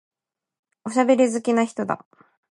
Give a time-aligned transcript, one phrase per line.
[0.83, 2.03] おしゃべり好きな人だ。